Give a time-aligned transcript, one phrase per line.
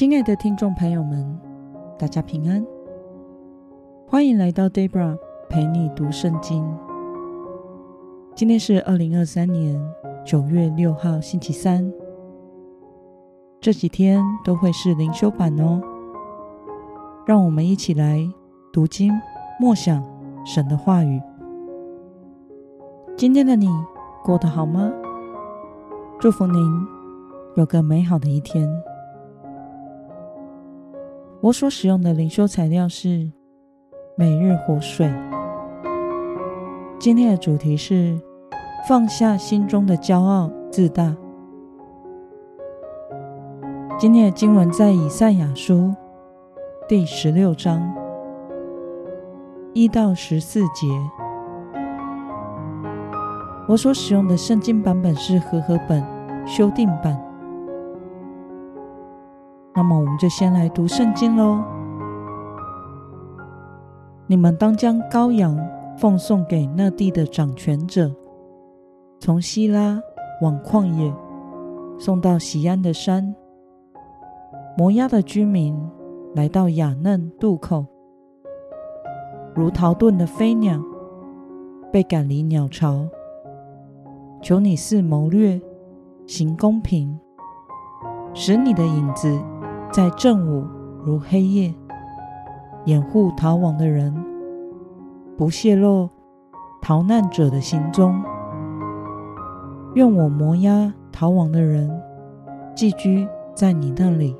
[0.00, 1.38] 亲爱的听众朋友们，
[1.98, 2.66] 大家平安，
[4.08, 5.14] 欢迎来到 Debra
[5.50, 6.66] 陪你读圣经。
[8.34, 9.78] 今天是二零二三年
[10.24, 11.92] 九月六号，星期三。
[13.60, 15.82] 这几天都会是灵修版哦，
[17.26, 18.26] 让我们一起来
[18.72, 19.12] 读经、
[19.60, 20.02] 默想
[20.46, 21.20] 神的话语。
[23.18, 23.68] 今天的你
[24.24, 24.90] 过得好吗？
[26.18, 26.62] 祝福您
[27.54, 28.66] 有个美好的一天。
[31.42, 33.30] 我所使用的灵修材料是
[34.14, 35.10] 每日活水。
[36.98, 38.20] 今天的主题是
[38.86, 41.16] 放下心中的骄傲自大。
[43.98, 45.94] 今天的经文在以赛亚书
[46.86, 47.90] 第十六章
[49.72, 50.86] 一到十四节。
[53.66, 56.04] 我所使用的圣经版本是和合本
[56.46, 57.29] 修订版。
[60.20, 61.64] 就先来读圣经喽。
[64.26, 65.58] 你们当将羔羊
[65.96, 68.14] 奉送给那地的掌权者，
[69.18, 69.98] 从希拉
[70.42, 71.10] 往旷野
[71.98, 73.34] 送到西安的山。
[74.76, 75.74] 摩押的居民
[76.34, 77.86] 来到雅嫩渡口，
[79.54, 80.78] 如逃遁的飞鸟，
[81.90, 83.08] 被赶离鸟巢。
[84.42, 85.58] 求你赐谋略，
[86.26, 87.18] 行公平，
[88.34, 89.40] 使你的影子
[89.92, 90.64] 在正午
[91.04, 91.74] 如黑夜，
[92.84, 94.14] 掩护逃亡的人，
[95.36, 96.08] 不泄露
[96.80, 98.22] 逃难者的行踪。
[99.94, 101.90] 愿我摩押逃亡的人
[102.76, 104.36] 寄居在你那里。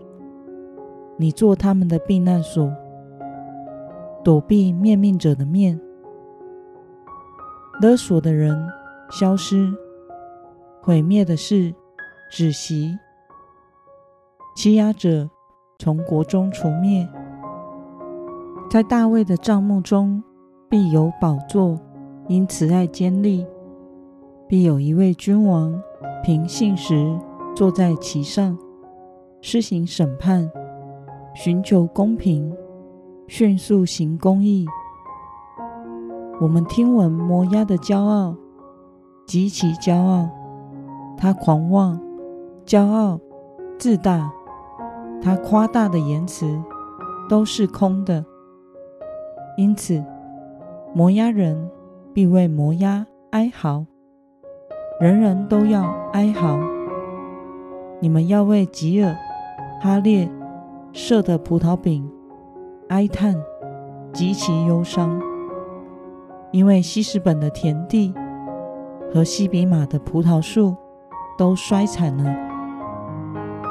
[1.17, 2.73] 你做他们的避难所，
[4.23, 5.78] 躲避灭命者的面，
[7.83, 8.56] 勒索的人
[9.11, 9.75] 消失，
[10.81, 11.75] 毁灭的事
[12.31, 12.97] 止息，
[14.55, 15.28] 欺压者
[15.81, 17.09] 从国中除灭。
[18.69, 20.22] 在大卫的帐幕中
[20.69, 21.81] 必有宝座，
[22.28, 23.47] 因慈爱坚立，
[24.47, 25.82] 必有一位君王
[26.22, 27.19] 凭信实
[27.56, 28.59] 坐在其上，
[29.41, 30.49] 施行审判。
[31.32, 32.53] 寻求公平，
[33.26, 34.66] 迅速行公义。
[36.41, 38.37] 我们听闻摩押的骄傲，
[39.26, 40.28] 极其骄傲，
[41.16, 41.99] 他狂妄、
[42.66, 43.19] 骄傲、
[43.78, 44.31] 自大，
[45.22, 46.60] 他夸大的言辞
[47.28, 48.25] 都是空的。
[49.56, 50.04] 因此，
[50.94, 51.70] 摩押人
[52.12, 53.86] 必为摩押哀嚎，
[55.00, 55.82] 人人都要
[56.12, 56.58] 哀嚎。
[58.00, 59.16] 你们要为吉尔
[59.81, 60.31] 哈列。
[60.92, 62.10] 设的葡萄饼，
[62.88, 63.41] 哀叹，
[64.12, 65.22] 极其忧伤，
[66.50, 68.12] 因为西施本的田地
[69.14, 70.75] 和西比玛的葡萄树
[71.38, 72.34] 都衰残了。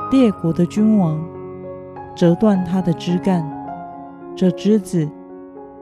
[0.09, 1.19] 列国的君王
[2.15, 3.43] 折断它的枝干，
[4.35, 5.09] 这枝子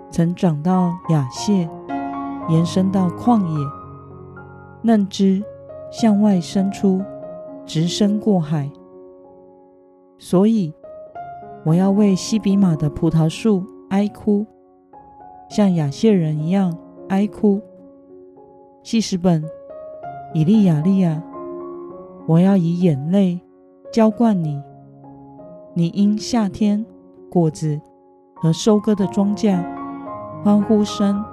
[0.10, 1.70] 曾长到雅谢，
[2.50, 3.68] 延伸到旷野，
[4.82, 5.44] 嫩枝
[5.92, 7.02] 向外伸出，
[7.66, 8.70] 直伸过海，
[10.18, 10.74] 所以。
[11.66, 14.46] 我要为西比玛的葡萄树哀哭，
[15.50, 16.78] 像雅谢人一样
[17.09, 17.62] 哀哭。
[18.84, 19.44] 记事本、
[20.34, 21.22] 以利亚利亚，
[22.26, 23.42] 我要以眼泪
[23.92, 24.64] 浇灌你。
[25.78, 26.84] 你因夏天
[27.30, 27.80] 果子
[28.34, 29.64] 和收割的庄稼，
[30.44, 31.24] 欢呼声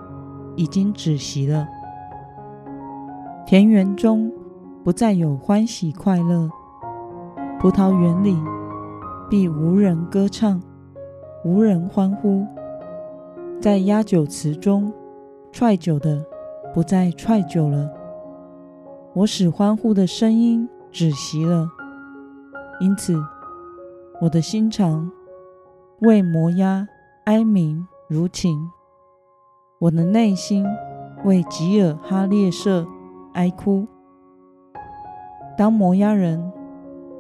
[0.54, 1.66] 已经止息了。
[3.46, 4.30] 田园中
[4.84, 6.50] 不再有欢喜快乐，
[7.58, 8.36] 葡萄园里。
[9.30, 10.60] 必无人歌唱，
[11.42, 12.46] 无人欢呼。
[13.62, 14.92] 在压酒池中
[15.52, 16.22] 踹酒的，
[16.74, 17.90] 不再踹酒了。
[19.14, 21.66] 我使欢呼的声音止息了，
[22.78, 23.18] 因此
[24.24, 25.10] 我的心肠
[26.00, 26.88] 为摩押
[27.26, 28.58] 哀鸣如琴，
[29.78, 30.64] 我的内心
[31.26, 32.86] 为吉尔哈列舍
[33.34, 33.86] 哀哭。
[35.58, 36.50] 当摩押人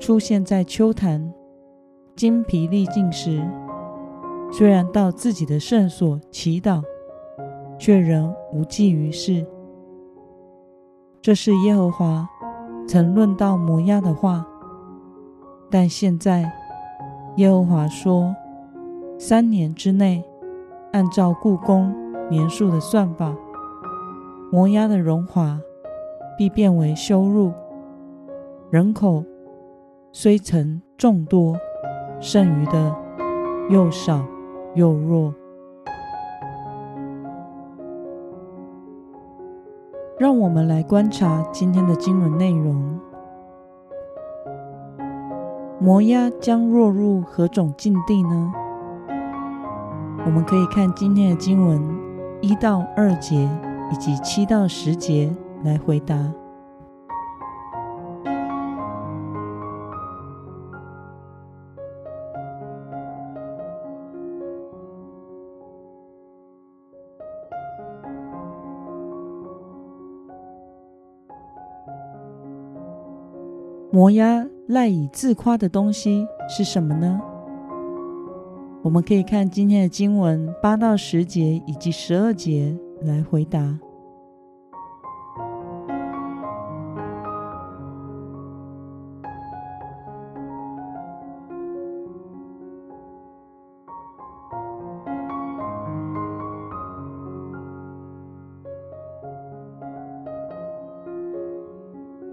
[0.00, 1.30] 出现在秋坛。
[2.16, 3.44] 精疲力尽时，
[4.52, 6.80] 虽然到自己的圣所祈祷，
[7.76, 9.44] 却仍无济于事。
[11.20, 12.26] 这是耶和华
[12.86, 14.46] 曾论到摩押的话。
[15.68, 16.50] 但现在，
[17.36, 18.34] 耶和华说：
[19.18, 20.24] 三年之内，
[20.92, 21.94] 按照雇工
[22.30, 23.34] 年数的算法，
[24.52, 25.58] 摩押的荣华
[26.38, 27.52] 必变为羞辱，
[28.70, 29.24] 人口
[30.12, 31.56] 虽曾众多。
[32.20, 32.96] 剩余的
[33.68, 34.24] 又少
[34.74, 35.34] 又弱，
[40.18, 42.98] 让我们来观察今天的经文内容。
[45.84, 48.52] 摩押将落入何种境地呢？
[50.24, 51.78] 我们可以看今天的经文
[52.40, 53.46] 一到二节
[53.92, 55.30] 以及七到十节
[55.62, 56.16] 来回答。
[73.90, 77.20] 摩押赖以自夸的东西是什么呢？
[78.82, 83.78] 我们可以看今天的经文八到十节以及十二节来回答。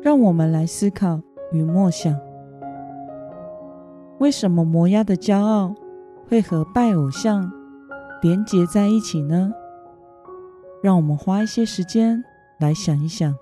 [0.02, 1.22] 让我们来思考。
[1.52, 2.18] 与默想，
[4.20, 5.76] 为什么摩崖的骄傲
[6.28, 7.52] 会和拜偶像
[8.22, 9.52] 连结在一起呢？
[10.82, 12.24] 让我们花一些时间
[12.60, 13.36] 来想一想。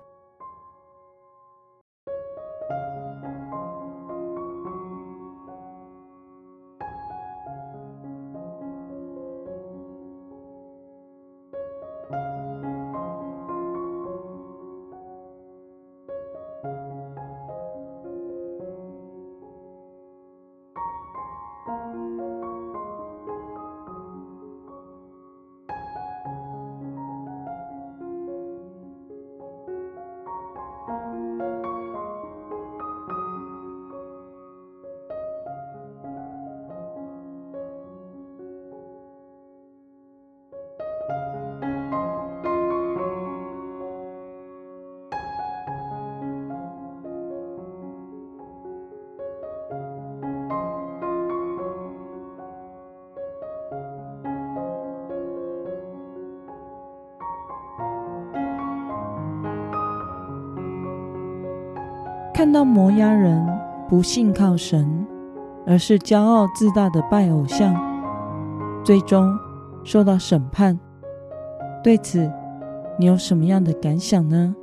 [62.40, 63.46] 看到摩押人
[63.86, 65.06] 不信靠神，
[65.66, 67.76] 而是骄傲自大的拜偶像，
[68.82, 69.38] 最终
[69.84, 70.80] 受到审判。
[71.84, 72.32] 对此，
[72.98, 74.56] 你有什么样的感想呢？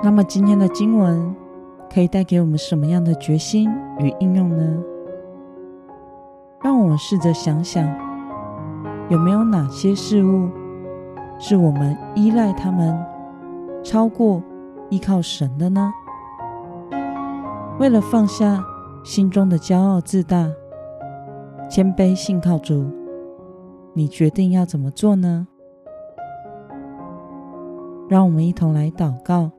[0.00, 1.34] 那么今天的经文
[1.92, 4.82] 可以带给我们什么样的决心与应用呢？
[6.62, 7.84] 让我们试着想想，
[9.08, 10.48] 有没有哪些事物
[11.38, 12.96] 是我们依赖他们
[13.82, 14.42] 超过
[14.88, 15.92] 依靠神的呢？
[17.78, 18.64] 为了放下
[19.04, 20.48] 心中的骄傲自大，
[21.68, 22.88] 谦卑信靠主，
[23.94, 25.46] 你决定要怎么做呢？
[28.08, 29.50] 让我们一同来祷告。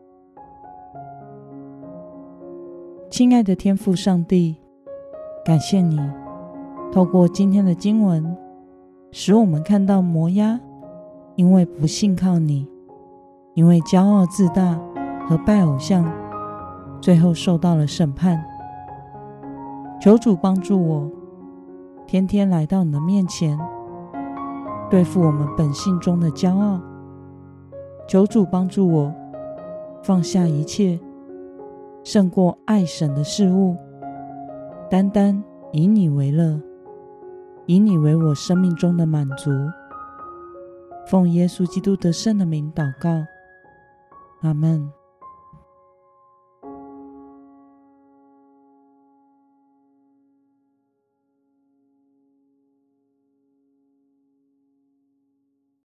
[3.20, 4.56] 亲爱的天父上帝，
[5.44, 6.00] 感谢你
[6.90, 8.34] 透过今天的经文，
[9.12, 10.58] 使我们看到摩押
[11.36, 12.66] 因为不信靠你，
[13.56, 14.80] 因为骄傲自大
[15.28, 16.10] 和拜偶像，
[17.02, 18.42] 最后受到了审判。
[20.00, 21.12] 求主帮助我，
[22.08, 23.60] 天天来到你的面前，
[24.90, 26.80] 对付我们本性中的骄傲。
[28.08, 29.14] 求主帮助我，
[30.02, 30.98] 放下一切。
[32.04, 33.76] 胜过爱神的事物，
[34.90, 36.60] 单单以你为乐，
[37.66, 39.52] 以你为我生命中的满足。
[41.08, 43.10] 奉耶稣基督得胜的名祷告，
[44.42, 44.99] 阿门。